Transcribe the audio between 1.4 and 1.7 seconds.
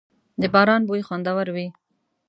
وي.